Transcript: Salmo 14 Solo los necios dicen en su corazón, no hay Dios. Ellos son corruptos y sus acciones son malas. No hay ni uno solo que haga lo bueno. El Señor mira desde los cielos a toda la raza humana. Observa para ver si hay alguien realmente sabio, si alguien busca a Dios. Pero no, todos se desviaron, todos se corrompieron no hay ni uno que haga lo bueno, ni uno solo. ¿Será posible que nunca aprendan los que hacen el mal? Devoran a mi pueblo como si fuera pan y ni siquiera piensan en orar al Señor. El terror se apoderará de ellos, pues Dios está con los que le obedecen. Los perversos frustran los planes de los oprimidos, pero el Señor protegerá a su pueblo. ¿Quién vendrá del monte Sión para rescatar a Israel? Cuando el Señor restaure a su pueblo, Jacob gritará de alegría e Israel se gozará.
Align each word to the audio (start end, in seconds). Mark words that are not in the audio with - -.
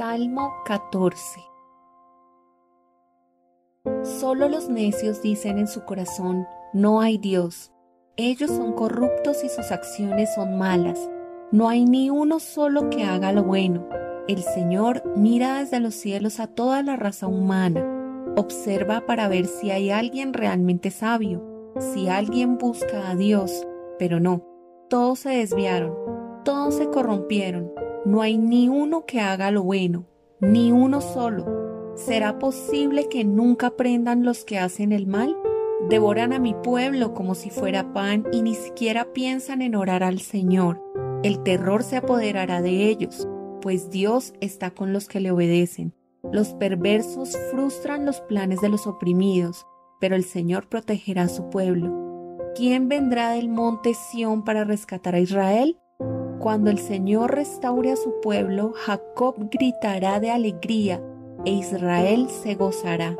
Salmo 0.00 0.54
14 0.64 1.40
Solo 4.02 4.48
los 4.48 4.70
necios 4.70 5.20
dicen 5.20 5.58
en 5.58 5.68
su 5.68 5.84
corazón, 5.84 6.46
no 6.72 7.02
hay 7.02 7.18
Dios. 7.18 7.70
Ellos 8.16 8.50
son 8.50 8.72
corruptos 8.72 9.44
y 9.44 9.50
sus 9.50 9.70
acciones 9.70 10.34
son 10.34 10.56
malas. 10.56 10.98
No 11.52 11.68
hay 11.68 11.84
ni 11.84 12.08
uno 12.08 12.38
solo 12.38 12.88
que 12.88 13.04
haga 13.04 13.30
lo 13.32 13.44
bueno. 13.44 13.86
El 14.26 14.42
Señor 14.42 15.02
mira 15.16 15.58
desde 15.58 15.80
los 15.80 15.96
cielos 15.96 16.40
a 16.40 16.46
toda 16.46 16.82
la 16.82 16.96
raza 16.96 17.26
humana. 17.26 17.84
Observa 18.38 19.04
para 19.04 19.28
ver 19.28 19.44
si 19.44 19.70
hay 19.70 19.90
alguien 19.90 20.32
realmente 20.32 20.90
sabio, 20.90 21.44
si 21.78 22.08
alguien 22.08 22.56
busca 22.56 23.10
a 23.10 23.16
Dios. 23.16 23.68
Pero 23.98 24.18
no, 24.18 24.46
todos 24.88 25.18
se 25.18 25.28
desviaron, 25.28 25.94
todos 26.42 26.76
se 26.76 26.88
corrompieron 26.88 27.70
no 28.04 28.22
hay 28.22 28.38
ni 28.38 28.68
uno 28.68 29.04
que 29.04 29.20
haga 29.20 29.50
lo 29.50 29.62
bueno, 29.62 30.06
ni 30.40 30.72
uno 30.72 31.00
solo. 31.00 31.92
¿Será 31.96 32.38
posible 32.38 33.08
que 33.08 33.24
nunca 33.24 33.68
aprendan 33.68 34.24
los 34.24 34.44
que 34.44 34.58
hacen 34.58 34.92
el 34.92 35.06
mal? 35.06 35.36
Devoran 35.88 36.32
a 36.32 36.38
mi 36.38 36.54
pueblo 36.54 37.14
como 37.14 37.34
si 37.34 37.50
fuera 37.50 37.92
pan 37.92 38.24
y 38.32 38.42
ni 38.42 38.54
siquiera 38.54 39.12
piensan 39.12 39.60
en 39.62 39.74
orar 39.74 40.02
al 40.02 40.20
Señor. 40.20 40.82
El 41.22 41.42
terror 41.42 41.82
se 41.82 41.96
apoderará 41.96 42.62
de 42.62 42.88
ellos, 42.88 43.28
pues 43.60 43.90
Dios 43.90 44.32
está 44.40 44.70
con 44.70 44.92
los 44.92 45.08
que 45.08 45.20
le 45.20 45.30
obedecen. 45.30 45.94
Los 46.32 46.54
perversos 46.54 47.36
frustran 47.50 48.06
los 48.06 48.20
planes 48.22 48.60
de 48.60 48.68
los 48.68 48.86
oprimidos, 48.86 49.66
pero 50.00 50.16
el 50.16 50.24
Señor 50.24 50.68
protegerá 50.68 51.22
a 51.24 51.28
su 51.28 51.50
pueblo. 51.50 51.94
¿Quién 52.54 52.88
vendrá 52.88 53.30
del 53.30 53.48
monte 53.48 53.94
Sión 53.94 54.44
para 54.44 54.64
rescatar 54.64 55.14
a 55.14 55.20
Israel? 55.20 55.78
Cuando 56.40 56.70
el 56.70 56.78
Señor 56.78 57.34
restaure 57.34 57.92
a 57.92 57.96
su 57.96 58.18
pueblo, 58.22 58.72
Jacob 58.74 59.34
gritará 59.50 60.20
de 60.20 60.30
alegría 60.30 61.02
e 61.44 61.50
Israel 61.50 62.28
se 62.30 62.54
gozará. 62.54 63.14